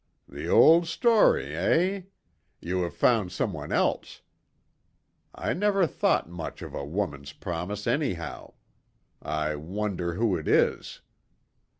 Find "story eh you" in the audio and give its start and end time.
0.87-2.81